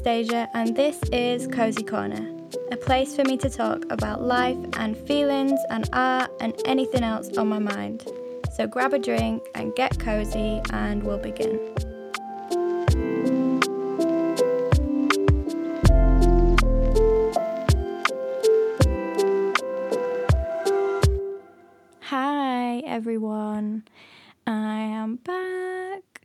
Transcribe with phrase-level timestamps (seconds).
[0.00, 2.26] Anastasia, and this is Cozy Corner,
[2.72, 7.36] a place for me to talk about life and feelings and art and anything else
[7.36, 8.06] on my mind.
[8.56, 11.60] So grab a drink and get cozy, and we'll begin.
[22.00, 23.84] Hi, everyone.
[24.46, 26.22] I am back.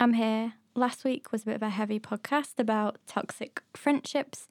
[0.00, 0.54] I'm here.
[0.78, 4.46] Last week was a bit of a heavy podcast about toxic friendships,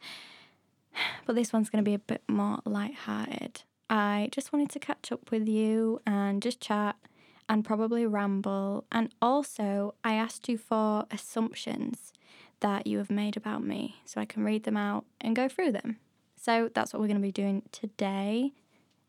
[1.26, 3.62] but this one's going to be a bit more light-hearted.
[3.90, 6.98] I just wanted to catch up with you and just chat
[7.48, 8.84] and probably ramble.
[8.92, 12.12] And also, I asked you for assumptions
[12.60, 15.72] that you have made about me so I can read them out and go through
[15.72, 15.96] them.
[16.36, 18.52] So that's what we're going to be doing today.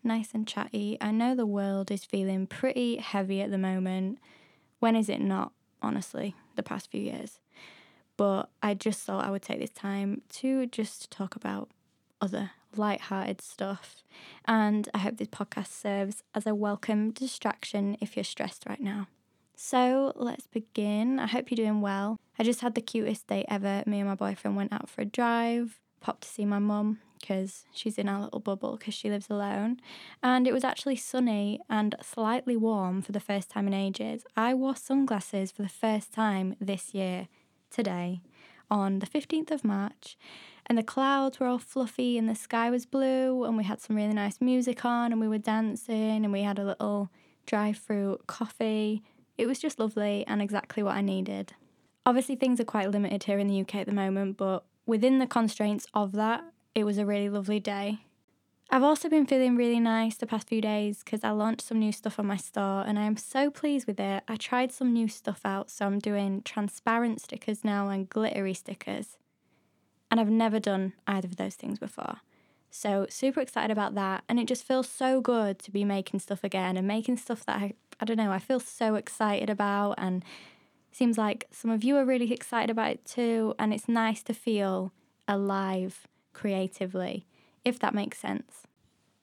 [0.04, 0.96] Nice and chatty.
[1.00, 4.20] I know the world is feeling pretty heavy at the moment.
[4.78, 5.50] When is it not,
[5.82, 7.40] honestly, the past few years?
[8.18, 11.70] But I just thought I would take this time to just talk about
[12.20, 14.02] other light-hearted stuff.
[14.44, 19.06] And I hope this podcast serves as a welcome distraction if you're stressed right now.
[19.54, 21.18] So let's begin.
[21.18, 22.18] I hope you're doing well.
[22.38, 23.82] I just had the cutest day ever.
[23.86, 27.64] Me and my boyfriend went out for a drive, popped to see my mum because
[27.72, 29.80] she's in our little bubble because she lives alone.
[30.22, 34.24] And it was actually sunny and slightly warm for the first time in ages.
[34.36, 37.28] I wore sunglasses for the first time this year,
[37.70, 38.22] today,
[38.70, 40.16] on the 15th of March
[40.68, 43.96] and the clouds were all fluffy and the sky was blue and we had some
[43.96, 47.10] really nice music on and we were dancing and we had a little
[47.46, 49.02] drive through coffee.
[49.38, 51.54] It was just lovely and exactly what I needed.
[52.04, 55.26] Obviously, things are quite limited here in the UK at the moment, but within the
[55.26, 56.44] constraints of that,
[56.78, 57.98] it was a really lovely day.
[58.70, 61.90] I've also been feeling really nice the past few days because I launched some new
[61.90, 64.22] stuff on my store and I am so pleased with it.
[64.28, 69.16] I tried some new stuff out, so I'm doing transparent stickers now and glittery stickers.
[70.10, 72.18] And I've never done either of those things before.
[72.70, 74.24] So, super excited about that.
[74.28, 77.56] And it just feels so good to be making stuff again and making stuff that
[77.56, 79.94] I, I don't know, I feel so excited about.
[79.96, 80.22] And
[80.92, 83.54] seems like some of you are really excited about it too.
[83.58, 84.92] And it's nice to feel
[85.26, 86.06] alive
[86.38, 87.26] creatively,
[87.64, 88.62] if that makes sense.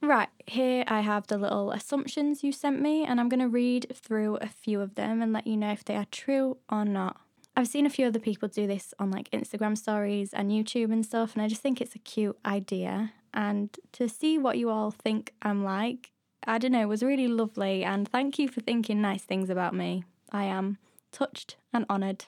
[0.02, 3.88] Right, here I have the little assumptions you sent me, and I'm going to read
[3.96, 7.22] through a few of them and let you know if they are true or not.
[7.56, 11.06] I've seen a few other people do this on like Instagram stories and YouTube and
[11.06, 13.14] stuff, and I just think it's a cute idea.
[13.34, 16.12] And to see what you all think I'm like,
[16.46, 17.84] I don't know, was really lovely.
[17.86, 20.04] And thank you for thinking nice things about me.
[20.32, 20.78] I am
[21.12, 22.26] touched and honoured.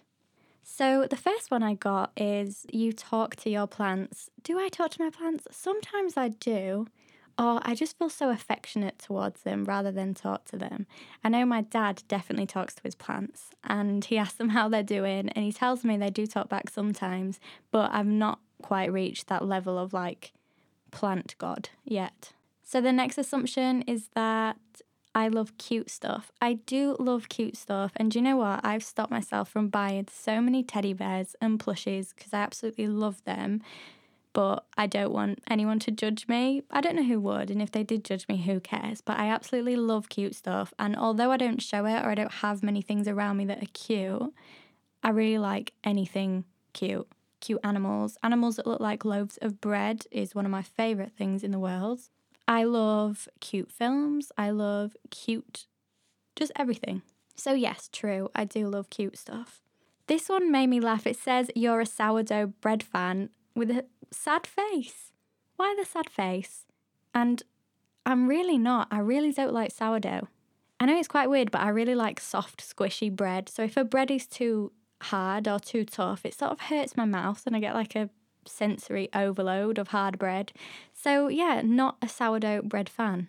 [0.70, 4.30] So, the first one I got is you talk to your plants.
[4.44, 5.48] Do I talk to my plants?
[5.50, 6.88] Sometimes I do
[7.40, 10.86] or I just feel so affectionate towards them rather than talk to them.
[11.24, 14.84] I know my dad definitely talks to his plants and he asks them how they're
[14.84, 17.40] doing and he tells me they do talk back sometimes,
[17.72, 20.34] but I've not quite reached that level of like
[20.92, 22.34] plant god yet.
[22.62, 24.58] So the next assumption is that
[25.18, 26.32] I love cute stuff.
[26.40, 27.92] I do love cute stuff.
[27.96, 28.60] And do you know what?
[28.64, 33.24] I've stopped myself from buying so many teddy bears and plushies because I absolutely love
[33.24, 33.64] them
[34.34, 36.62] but I don't want anyone to judge me.
[36.70, 39.02] I don't know who would, and if they did judge me, who cares?
[39.02, 42.32] But I absolutely love cute stuff, and although I don't show it or I don't
[42.32, 44.32] have many things around me that are cute,
[45.02, 47.08] I really like anything cute.
[47.40, 48.20] Cute animals.
[48.22, 51.58] Animals that look like loaves of bread is one of my favourite things in the
[51.58, 52.02] world.
[52.48, 54.32] I love cute films.
[54.38, 55.68] I love cute,
[56.36, 57.02] just everything.
[57.36, 59.62] So, yes, true, I do love cute stuff.
[60.08, 61.06] This one made me laugh.
[61.06, 65.12] It says, You're a sourdough bread fan with a sad face.
[65.58, 66.66] Why the sad face?
[67.14, 67.44] And
[68.06, 68.88] I'm really not.
[68.90, 70.28] I really don't like sourdough.
[70.80, 73.50] I know it's quite weird, but I really like soft, squishy bread.
[73.50, 74.72] So if a bread is too
[75.02, 78.10] hard or too tough, it sort of hurts my mouth and I get like a
[78.48, 80.52] sensory overload of hard bread.
[80.94, 83.28] So yeah, not a sourdough bread fan.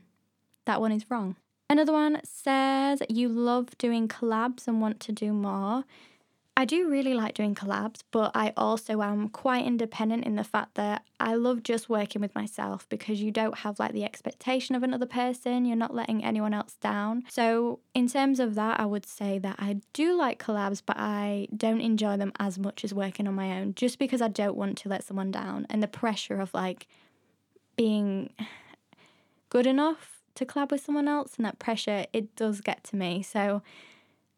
[0.67, 1.37] That one is wrong.
[1.71, 5.85] Another one says you love doing collabs and want to do more.
[6.59, 10.75] I do really like doing collabs, but I also am quite independent in the fact
[10.75, 14.83] that I love just working with myself because you don't have like the expectation of
[14.83, 17.23] another person, you're not letting anyone else down.
[17.29, 21.47] So, in terms of that, I would say that I do like collabs, but I
[21.57, 24.79] don't enjoy them as much as working on my own just because I don't want
[24.79, 26.89] to let someone down and the pressure of like
[27.77, 28.31] being
[29.49, 33.23] good enough to collab with someone else and that pressure, it does get to me.
[33.23, 33.63] So,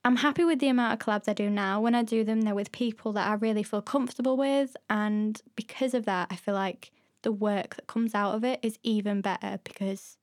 [0.02, 1.80] I'm happy with the amount of collabs I do now.
[1.80, 4.76] When I do them, they're with people that I really feel comfortable with.
[4.88, 6.90] And because of that, I feel like
[7.22, 10.16] the work that comes out of it is even better because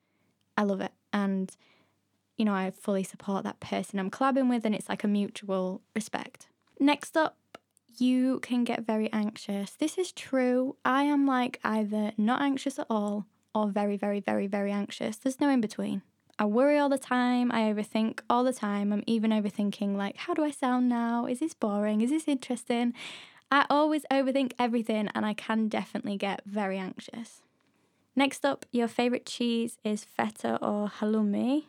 [0.58, 0.94] I love it.
[1.14, 1.56] And,
[2.38, 5.82] you know, I fully support that person I'm collabing with, and it's like a mutual
[5.94, 6.48] respect.
[6.80, 7.38] Next up,
[7.98, 9.72] you can get very anxious.
[9.72, 10.76] This is true.
[10.84, 15.18] I am like either not anxious at all or very, very, very, very anxious.
[15.18, 16.02] There's no in between.
[16.40, 17.52] I worry all the time.
[17.52, 18.94] I overthink all the time.
[18.94, 21.26] I'm even overthinking, like, how do I sound now?
[21.26, 22.02] Is this boring?
[22.02, 22.94] Is this interesting?
[23.52, 27.42] I always overthink everything and I can definitely get very anxious.
[28.16, 31.64] Next up, your favourite cheese is feta or halloumi.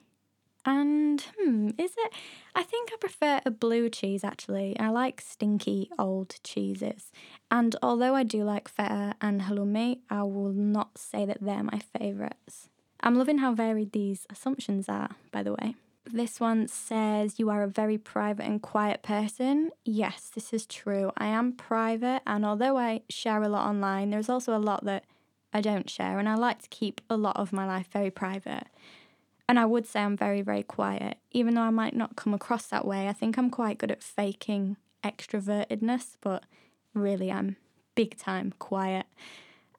[0.67, 2.13] And hmm, is it?
[2.55, 4.79] I think I prefer a blue cheese actually.
[4.79, 7.11] I like stinky old cheeses.
[7.51, 11.81] And although I do like feta and halloumi, I will not say that they're my
[11.97, 12.69] favourites.
[13.01, 15.75] I'm loving how varied these assumptions are, by the way.
[16.11, 19.71] This one says you are a very private and quiet person.
[19.85, 21.13] Yes, this is true.
[21.17, 25.05] I am private, and although I share a lot online, there's also a lot that
[25.53, 28.65] I don't share, and I like to keep a lot of my life very private.
[29.49, 32.67] And I would say I'm very, very quiet, even though I might not come across
[32.67, 33.09] that way.
[33.09, 36.45] I think I'm quite good at faking extrovertedness, but
[36.95, 37.57] really I'm
[37.95, 39.07] big time quiet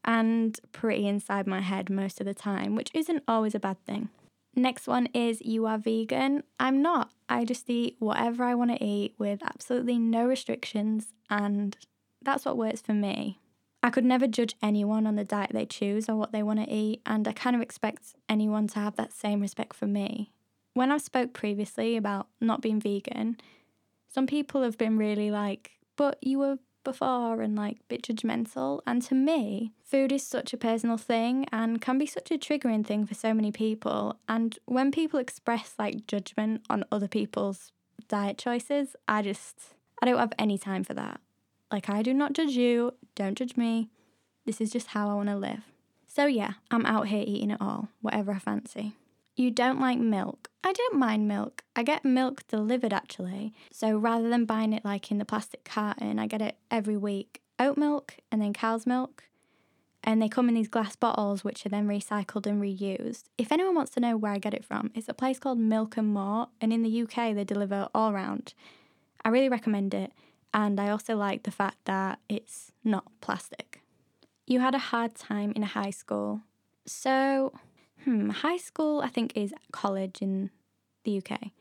[0.03, 4.09] and pretty inside my head most of the time, which isn't always a bad thing.
[4.55, 6.43] Next one is you are vegan.
[6.59, 7.11] I'm not.
[7.29, 11.77] I just eat whatever I want to eat with absolutely no restrictions, and
[12.21, 13.39] that's what works for me.
[13.81, 16.73] I could never judge anyone on the diet they choose or what they want to
[16.73, 20.31] eat, and I kind of expect anyone to have that same respect for me.
[20.73, 23.37] When I spoke previously about not being vegan,
[24.07, 28.81] some people have been really like, but you were before and like bit judgmental.
[28.85, 32.85] And to me, food is such a personal thing and can be such a triggering
[32.85, 34.17] thing for so many people.
[34.27, 37.71] And when people express like judgment on other people's
[38.07, 41.19] diet choices, I just, I don't have any time for that.
[41.71, 43.89] Like, I do not judge you, don't judge me.
[44.45, 45.61] This is just how I want to live.
[46.07, 48.93] So, yeah, I'm out here eating it all, whatever I fancy.
[49.35, 50.48] You don't like milk.
[50.63, 51.63] I don't mind milk.
[51.75, 53.53] I get milk delivered actually.
[53.71, 57.41] So rather than buying it like in the plastic carton, I get it every week.
[57.59, 59.25] Oat milk and then cow's milk.
[60.03, 63.23] And they come in these glass bottles, which are then recycled and reused.
[63.37, 65.97] If anyone wants to know where I get it from, it's a place called Milk
[65.97, 68.53] and More, and in the UK they deliver all around.
[69.25, 70.13] I really recommend it.
[70.53, 73.81] And I also like the fact that it's not plastic.
[74.47, 76.41] You had a hard time in high school.
[76.85, 77.53] So,
[78.03, 80.49] hmm, high school, I think, is college in
[81.03, 81.51] the UK.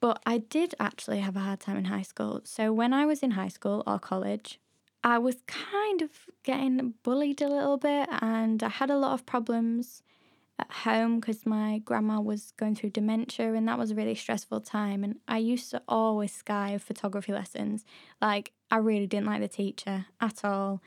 [0.00, 2.40] But I did actually have a hard time in high school.
[2.44, 4.60] So when I was in high school or college,
[5.02, 6.10] I was kind of
[6.44, 10.02] getting bullied a little bit and I had a lot of problems
[10.58, 14.60] at home because my grandma was going through dementia and that was a really stressful
[14.60, 15.04] time.
[15.04, 17.84] And I used to always sky photography lessons.
[18.20, 20.80] Like, I really didn't like the teacher at all.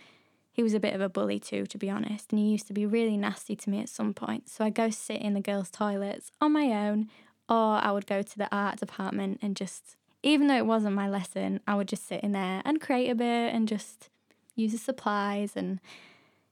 [0.51, 2.73] He was a bit of a bully too, to be honest, and he used to
[2.73, 4.49] be really nasty to me at some point.
[4.49, 7.09] So I'd go sit in the girls' toilets on my own,
[7.47, 11.09] or I would go to the art department and just, even though it wasn't my
[11.09, 14.09] lesson, I would just sit in there and create a bit and just
[14.55, 15.79] use the supplies and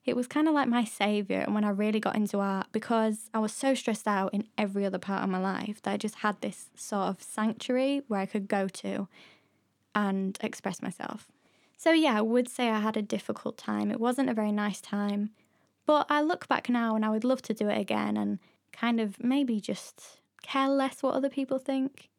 [0.05, 3.29] it was kind of like my savior and when I really got into art because
[3.33, 6.15] I was so stressed out in every other part of my life that I just
[6.15, 9.07] had this sort of sanctuary where I could go to
[9.93, 11.27] and express myself.
[11.79, 13.89] So yeah, I would say I had a difficult time.
[13.89, 15.29] It wasn't a very nice time,
[15.85, 18.39] but I look back now and I would love to do it again and
[18.73, 22.09] kind of maybe just care less what other people think.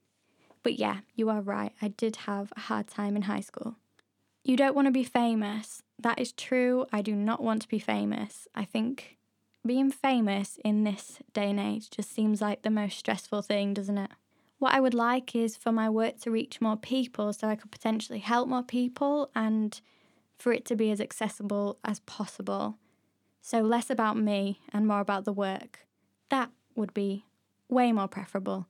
[0.63, 1.73] But yeah, you are right.
[1.83, 3.77] I did have a hard time in high school.
[4.45, 5.83] You don't want to be famous.
[5.99, 6.87] That is true.
[6.91, 8.49] I do not want to be famous.
[8.55, 9.19] I think
[9.67, 13.99] being famous in this day and age just seems like the most stressful thing, doesn't
[13.99, 14.11] it?
[14.61, 17.73] What I would like is for my work to reach more people so I could
[17.73, 19.81] potentially help more people and
[20.39, 22.79] for it to be as accessible as possible.
[23.43, 25.81] So, less about me and more about the work.
[26.29, 27.25] That would be
[27.69, 28.69] way more preferable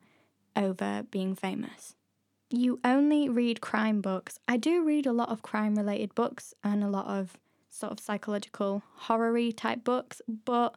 [0.57, 1.95] over being famous
[2.51, 4.39] you only read crime books.
[4.49, 8.01] I do read a lot of crime related books and a lot of sort of
[8.01, 10.77] psychological horror type books, but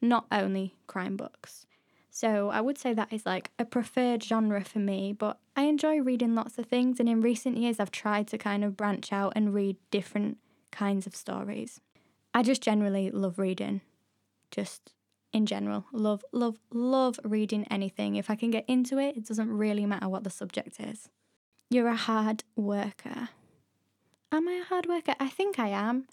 [0.00, 1.66] not only crime books.
[2.18, 6.00] So I would say that is like a preferred genre for me, but I enjoy
[6.00, 9.34] reading lots of things and in recent years I've tried to kind of branch out
[9.36, 10.38] and read different
[10.72, 11.80] kinds of stories.
[12.34, 13.82] I just generally love reading.
[14.50, 14.94] Just
[15.32, 15.84] in general.
[15.92, 18.16] Love, love, love reading anything.
[18.16, 21.08] If I can get into it, it doesn't really matter what the subject is.
[21.70, 23.28] You're a hard worker.
[24.32, 25.14] Am I a hard worker?
[25.20, 26.08] I think I am,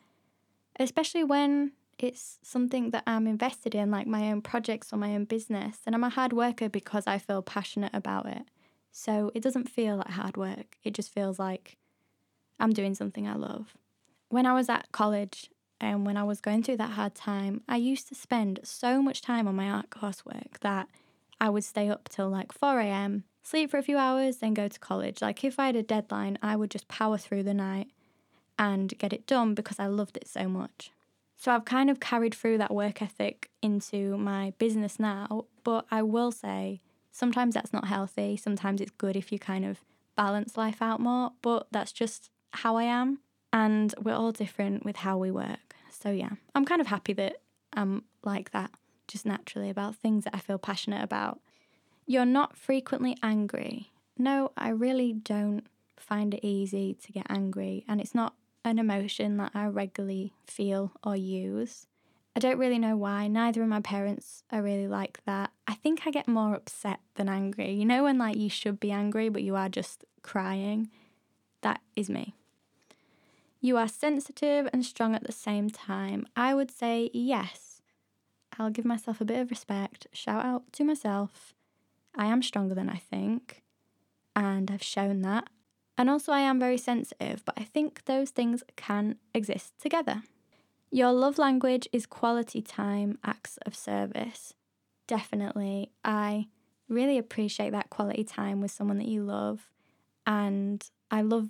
[0.80, 5.26] especially when it's something that I'm invested in, like my own projects or my own
[5.26, 5.80] business.
[5.86, 8.44] And I'm a hard worker because I feel passionate about it.
[8.92, 11.78] So it doesn't feel like hard work, it just feels like
[12.60, 13.74] I'm doing something I love.
[14.30, 15.50] When I was at college,
[15.80, 19.22] and when I was going through that hard time, I used to spend so much
[19.22, 20.88] time on my art coursework that
[21.40, 24.68] I would stay up till like 4 a.m., sleep for a few hours, then go
[24.68, 25.22] to college.
[25.22, 27.88] Like if I had a deadline, I would just power through the night
[28.58, 30.92] and get it done because I loved it so much.
[31.38, 36.02] So I've kind of carried through that work ethic into my business now, but I
[36.02, 38.38] will say sometimes that's not healthy.
[38.38, 39.80] Sometimes it's good if you kind of
[40.16, 43.20] balance life out more, but that's just how I am.
[43.52, 45.76] And we're all different with how we work.
[45.90, 47.38] So yeah, I'm kind of happy that
[47.74, 48.72] I'm like that,
[49.08, 51.40] just naturally about things that I feel passionate about.
[52.06, 53.92] You're not frequently angry.
[54.18, 55.66] No, I really don't
[55.98, 58.36] find it easy to get angry, and it's not
[58.66, 61.88] an emotion that I regularly feel or use.
[62.36, 63.28] I don't really know why.
[63.28, 65.52] Neither of my parents are really like that.
[65.68, 67.72] I think I get more upset than angry.
[67.72, 70.90] You know, when like you should be angry, but you are just crying?
[71.62, 72.34] That is me.
[73.62, 76.28] You are sensitive and strong at the same time.
[76.36, 77.82] I would say yes.
[78.60, 80.08] I'll give myself a bit of respect.
[80.12, 81.54] Shout out to myself.
[82.16, 83.64] I am stronger than I think,
[84.36, 85.50] and I've shown that.
[85.98, 90.24] And also, I am very sensitive, but I think those things can exist together.
[90.92, 94.54] Your love language is quality time, acts of service.
[95.08, 95.92] Definitely.
[96.04, 96.48] I
[96.90, 99.70] really appreciate that quality time with someone that you love.
[100.28, 101.50] And I love,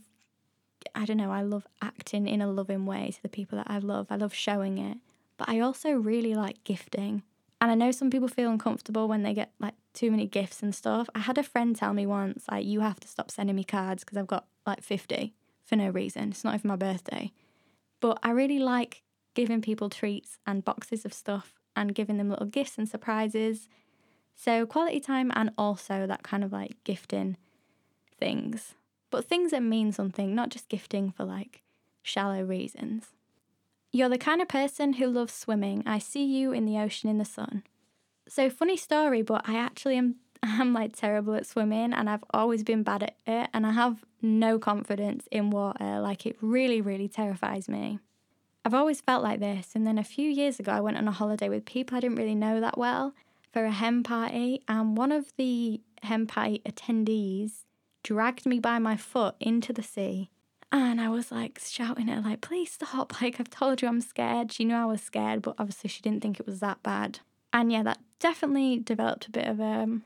[0.94, 3.80] I don't know, I love acting in a loving way to the people that I
[3.80, 4.08] love.
[4.10, 4.98] I love showing it.
[5.38, 7.24] But I also really like gifting.
[7.66, 10.76] And I know some people feel uncomfortable when they get like too many gifts and
[10.76, 11.10] stuff.
[11.16, 14.04] I had a friend tell me once, like, you have to stop sending me cards
[14.04, 16.30] because I've got like 50 for no reason.
[16.30, 17.32] It's not even my birthday.
[18.02, 19.02] But I really like
[19.34, 23.68] giving people treats and boxes of stuff and giving them little gifts and surprises.
[24.36, 27.36] So, quality time and also that kind of like gifting
[28.20, 28.76] things,
[29.10, 31.64] but things that mean something, not just gifting for like
[32.04, 33.08] shallow reasons.
[33.96, 35.82] You're the kind of person who loves swimming.
[35.86, 37.64] I see you in the ocean in the sun.
[38.28, 42.62] So funny story, but I actually am I'm like terrible at swimming and I've always
[42.62, 46.02] been bad at it and I have no confidence in water.
[46.02, 48.00] Like it really, really terrifies me.
[48.66, 49.72] I've always felt like this.
[49.76, 52.18] And then a few years ago, I went on a holiday with people I didn't
[52.18, 53.16] really know that well
[53.54, 54.62] for a hen party.
[54.68, 57.64] And one of the hen party attendees
[58.04, 60.32] dragged me by my foot into the sea.
[60.78, 63.14] And I was like shouting at her, like, please stop.
[63.22, 64.52] Like, I've told you I'm scared.
[64.52, 67.20] She knew I was scared, but obviously she didn't think it was that bad.
[67.54, 70.04] And yeah, that definitely developed a bit of a, um,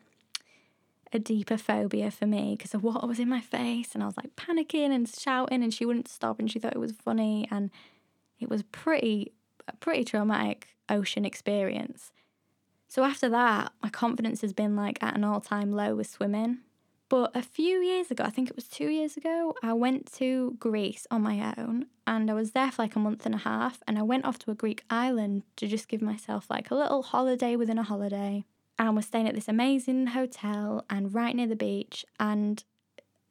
[1.12, 4.16] a deeper phobia for me because the water was in my face and I was
[4.16, 7.72] like panicking and shouting and she wouldn't stop and she thought it was funny and
[8.40, 9.34] it was pretty
[9.68, 12.12] a pretty traumatic ocean experience.
[12.88, 16.60] So after that, my confidence has been like at an all-time low with swimming.
[17.10, 20.56] But a few years ago, I think it was 2 years ago, I went to
[20.60, 23.82] Greece on my own and I was there for like a month and a half
[23.88, 27.02] and I went off to a Greek island to just give myself like a little
[27.02, 28.46] holiday within a holiday.
[28.78, 32.64] And was staying at this amazing hotel and right near the beach and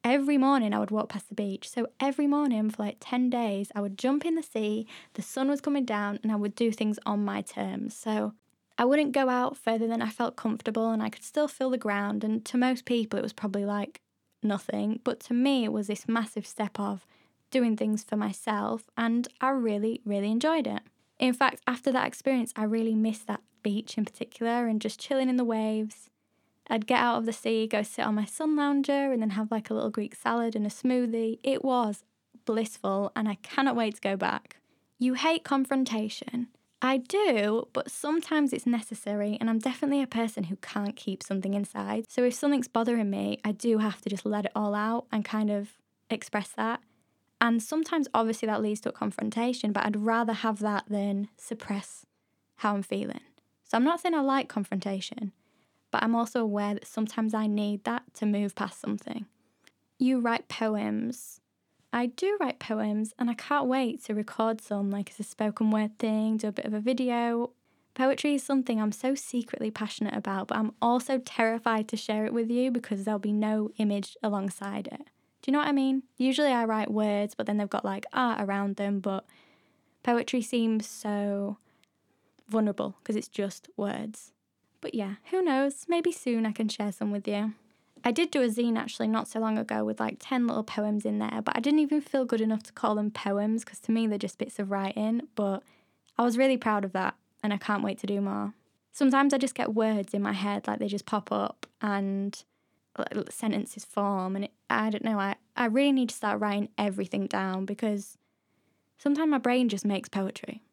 [0.03, 1.69] every morning I would walk past the beach.
[1.69, 5.47] So every morning for like 10 days, I would jump in the sea, the sun
[5.47, 7.95] was coming down, and I would do things on my terms.
[7.95, 8.33] So
[8.79, 11.77] I wouldn't go out further than I felt comfortable and I could still feel the
[11.77, 12.23] ground.
[12.23, 13.99] And to most people, it was probably like
[14.41, 15.01] nothing.
[15.03, 17.05] But to me, it was this massive step of
[17.51, 18.85] doing things for myself.
[18.97, 20.79] And I really, really enjoyed it.
[21.19, 25.27] In fact, after that experience, I really missed that beach in particular and just chilling
[25.27, 26.09] in the waves.
[26.69, 29.51] I'd get out of the sea, go sit on my sun lounger, and then have
[29.51, 31.39] like a little Greek salad and a smoothie.
[31.43, 32.05] It was
[32.45, 34.57] blissful, and I cannot wait to go back.
[34.99, 36.47] You hate confrontation.
[36.81, 41.53] I do, but sometimes it's necessary, and I'm definitely a person who can't keep something
[41.53, 42.05] inside.
[42.09, 45.25] So if something's bothering me, I do have to just let it all out and
[45.25, 45.73] kind of
[46.09, 46.79] express that.
[47.41, 52.05] And sometimes, obviously, that leads to a confrontation, but I'd rather have that than suppress
[52.57, 53.21] how I'm feeling.
[53.63, 55.33] So I'm not saying I like confrontation,
[55.91, 59.25] but I'm also aware that sometimes I need that to move past something.
[59.97, 61.41] You write poems.
[61.91, 65.71] I do write poems, and I can't wait to record some, like as a spoken
[65.71, 67.51] word thing, do a bit of a video.
[67.95, 72.33] Poetry is something I'm so secretly passionate about, but I'm also terrified to share it
[72.33, 75.09] with you because there'll be no image alongside it.
[75.41, 76.03] Do you know what I mean?
[76.17, 79.25] Usually I write words, but then they've got like art around them, but
[80.03, 81.57] poetry seems so
[82.47, 84.31] vulnerable because it's just words.
[84.81, 85.85] But yeah, who knows?
[85.87, 87.53] Maybe soon I can share some with you.
[88.03, 91.05] I did do a zine actually not so long ago with like 10 little poems
[91.05, 93.91] in there, but I didn't even feel good enough to call them poems because to
[93.91, 95.21] me they're just bits of writing.
[95.35, 95.63] But
[96.17, 98.53] I was really proud of that and I can't wait to do more.
[98.91, 102.43] Sometimes I just get words in my head, like they just pop up and
[103.29, 104.35] sentences form.
[104.35, 108.17] And it, I don't know, I, I really need to start writing everything down because
[108.97, 110.63] sometimes my brain just makes poetry.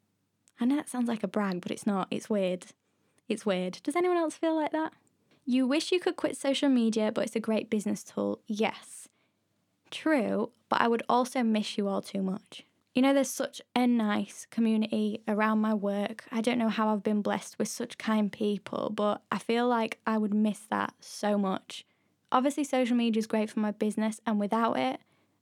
[0.60, 2.66] I know that sounds like a brag, but it's not, it's weird.
[3.28, 3.80] It's weird.
[3.82, 4.92] Does anyone else feel like that?
[5.48, 8.40] You wish you could quit social media, but it's a great business tool.
[8.48, 9.08] Yes.
[9.92, 12.64] True, but I would also miss you all too much.
[12.96, 16.24] You know, there's such a nice community around my work.
[16.32, 20.00] I don't know how I've been blessed with such kind people, but I feel like
[20.04, 21.86] I would miss that so much.
[22.32, 24.98] Obviously, social media is great for my business, and without it,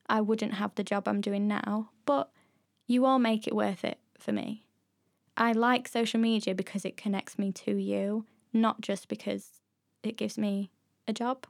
[0.07, 2.31] I wouldn't have the job I'm doing now, but
[2.87, 4.67] you all make it worth it for me.
[5.35, 9.63] I like social media because it connects me to you, not just because
[10.07, 10.71] it gives me
[11.07, 11.47] a job.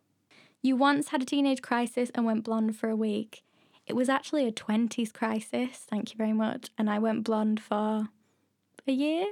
[0.63, 3.45] You once had a teenage crisis and went blonde for a week.
[3.87, 6.71] It was actually a 20s crisis, thank you very much.
[6.79, 8.09] And I went blonde for
[8.87, 9.27] a year?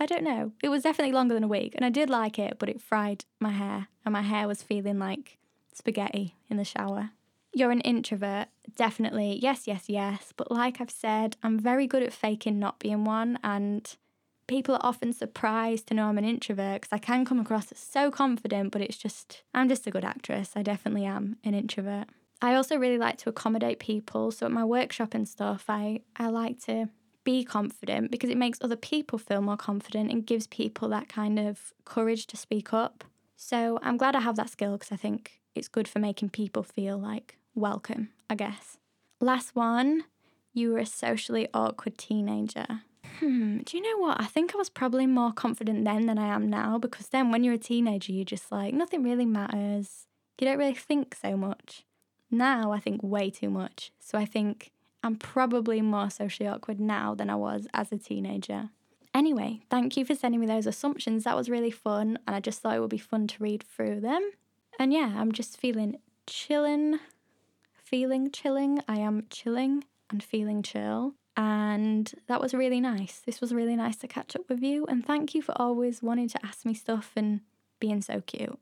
[0.00, 0.52] I don't know.
[0.62, 1.74] It was definitely longer than a week.
[1.74, 3.88] And I did like it, but it fried my hair.
[4.04, 5.38] And my hair was feeling like
[5.72, 7.10] spaghetti in the shower.
[7.52, 8.48] You're an introvert.
[8.76, 9.38] Definitely.
[9.42, 10.32] Yes, yes, yes.
[10.36, 13.38] But like I've said, I'm very good at faking not being one.
[13.42, 13.96] And
[14.48, 17.78] people are often surprised to know I'm an introvert because I can come across as
[17.78, 20.52] so confident, but it's just, I'm just a good actress.
[20.56, 22.08] I definitely am an introvert.
[22.42, 24.30] I also really like to accommodate people.
[24.30, 26.88] So at my workshop and stuff, I, I like to
[27.24, 31.38] be confident because it makes other people feel more confident and gives people that kind
[31.38, 33.04] of courage to speak up.
[33.36, 36.62] So I'm glad I have that skill because I think it's good for making people
[36.62, 38.78] feel like welcome, I guess.
[39.20, 40.04] Last one,
[40.54, 42.82] you were a socially awkward teenager.
[43.18, 44.20] Hmm, do you know what?
[44.20, 47.42] I think I was probably more confident then than I am now because then when
[47.42, 50.06] you're a teenager, you're just like, nothing really matters.
[50.38, 51.84] You don't really think so much.
[52.30, 53.90] Now I think way too much.
[53.98, 54.70] So I think
[55.02, 58.70] I'm probably more socially awkward now than I was as a teenager.
[59.14, 61.24] Anyway, thank you for sending me those assumptions.
[61.24, 64.00] That was really fun, and I just thought it would be fun to read through
[64.00, 64.30] them.
[64.78, 65.96] And yeah, I'm just feeling
[66.26, 67.00] chilling,
[67.74, 68.80] feeling chilling.
[68.86, 71.14] I am chilling and feeling chill.
[71.38, 73.22] And that was really nice.
[73.24, 74.84] This was really nice to catch up with you.
[74.86, 77.42] And thank you for always wanting to ask me stuff and
[77.78, 78.58] being so cute.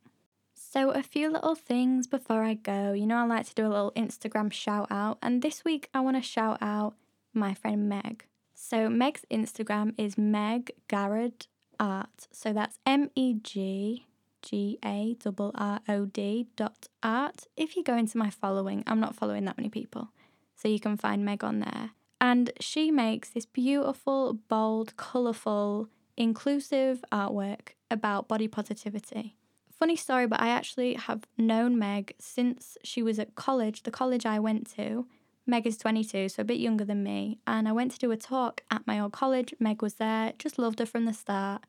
[0.54, 2.92] So, a few little things before I go.
[2.92, 5.16] You know, I like to do a little Instagram shout out.
[5.22, 6.94] And this week, I want to shout out
[7.32, 8.26] my friend Meg.
[8.54, 11.46] So, Meg's Instagram is Meg Garrod
[11.80, 12.28] Art.
[12.30, 14.04] So, that's M E G
[14.42, 17.46] G A R R O D dot art.
[17.56, 20.10] If you go into my following, I'm not following that many people.
[20.56, 21.92] So, you can find Meg on there.
[22.20, 29.36] And she makes this beautiful, bold, colourful, inclusive artwork about body positivity.
[29.70, 34.24] Funny story, but I actually have known Meg since she was at college, the college
[34.24, 35.06] I went to.
[35.46, 37.38] Meg is 22, so a bit younger than me.
[37.46, 39.54] And I went to do a talk at my old college.
[39.60, 41.62] Meg was there, just loved her from the start.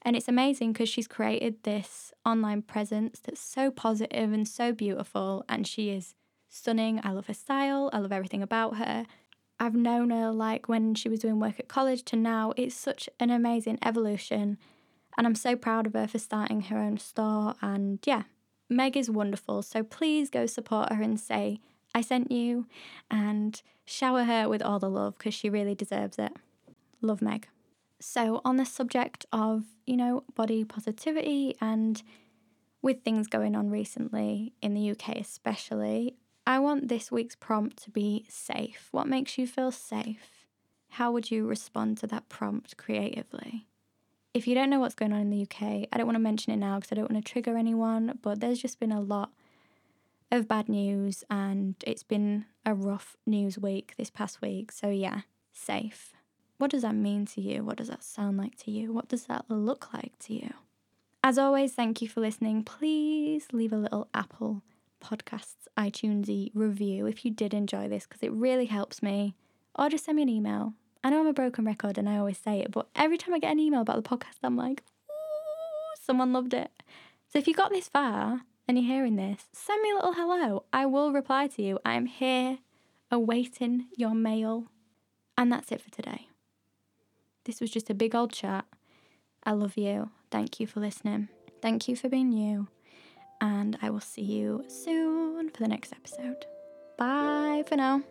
[0.00, 5.44] And it's amazing because she's created this online presence that's so positive and so beautiful.
[5.48, 6.14] And she is
[6.48, 7.00] stunning.
[7.04, 9.06] I love her style, I love everything about her.
[9.62, 12.52] I've known her like when she was doing work at college to now.
[12.56, 14.58] It's such an amazing evolution.
[15.16, 17.54] And I'm so proud of her for starting her own store.
[17.62, 18.24] And yeah,
[18.68, 19.62] Meg is wonderful.
[19.62, 21.60] So please go support her and say,
[21.94, 22.66] I sent you,
[23.08, 26.32] and shower her with all the love because she really deserves it.
[27.00, 27.46] Love Meg.
[28.00, 32.02] So, on the subject of, you know, body positivity and
[32.80, 37.90] with things going on recently in the UK, especially, I want this week's prompt to
[37.90, 38.88] be safe.
[38.90, 40.46] What makes you feel safe?
[40.90, 43.66] How would you respond to that prompt creatively?
[44.34, 46.52] If you don't know what's going on in the UK, I don't want to mention
[46.52, 49.30] it now because I don't want to trigger anyone, but there's just been a lot
[50.30, 54.72] of bad news and it's been a rough news week this past week.
[54.72, 55.20] So, yeah,
[55.52, 56.12] safe.
[56.58, 57.62] What does that mean to you?
[57.62, 58.92] What does that sound like to you?
[58.92, 60.54] What does that look like to you?
[61.22, 62.64] As always, thank you for listening.
[62.64, 64.62] Please leave a little Apple
[65.02, 69.34] Podcasts iTunesy review if you did enjoy this because it really helps me.
[69.74, 70.74] Or just send me an email.
[71.02, 73.38] I know I'm a broken record and I always say it, but every time I
[73.38, 76.70] get an email about the podcast, I'm like, ooh, someone loved it.
[77.28, 80.64] So if you got this far and you're hearing this, send me a little hello.
[80.72, 81.78] I will reply to you.
[81.84, 82.58] I am here
[83.10, 84.66] awaiting your mail.
[85.36, 86.28] And that's it for today.
[87.44, 88.66] This was just a big old chat.
[89.42, 90.10] I love you.
[90.30, 91.28] Thank you for listening.
[91.60, 92.68] Thank you for being you
[93.42, 96.46] and I will see you soon for the next episode.
[96.96, 98.02] Bye for now.